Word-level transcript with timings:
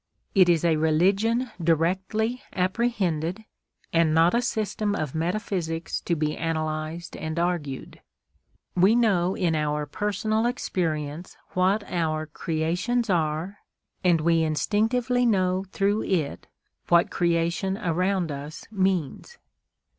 It 0.33 0.49
is 0.49 0.65
a 0.65 0.77
religion 0.77 1.51
directly 1.63 2.41
apprehended, 2.53 3.45
and 3.93 4.15
not 4.15 4.33
a 4.33 4.41
system 4.41 4.95
of 4.95 5.13
metaphysics 5.13 6.01
to 6.01 6.15
be 6.15 6.35
analysed 6.35 7.15
and 7.15 7.37
argued. 7.37 8.01
We 8.75 8.95
know 8.95 9.35
in 9.35 9.53
our 9.55 9.85
personal 9.85 10.47
experience 10.47 11.37
what 11.51 11.83
our 11.83 12.25
creations 12.25 13.11
are 13.11 13.59
and 14.03 14.21
we 14.21 14.41
instinctively 14.41 15.23
know 15.23 15.65
through 15.69 16.01
it 16.05 16.47
what 16.87 17.11
creation 17.11 17.77
around 17.77 18.31
us 18.31 18.65
means. 18.71 19.37